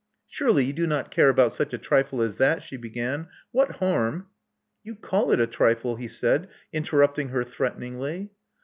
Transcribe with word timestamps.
*' 0.19 0.21
Surely 0.27 0.65
you 0.65 0.73
do 0.73 0.87
not 0.87 1.11
care 1.11 1.29
about 1.29 1.53
such 1.53 1.75
a 1.75 1.77
trifle 1.77 2.23
as 2.23 2.37
that," 2.37 2.63
she 2.63 2.75
began. 2.75 3.27
"What 3.51 3.73
harm" 3.75 4.25
"You 4.83 4.95
call 4.95 5.31
it 5.31 5.39
a 5.39 5.45
trifle," 5.45 5.97
he 5.97 6.07
said, 6.07 6.49
interrupting 6.73 7.27
her 7.29 7.43
threateningly. 7.43 8.31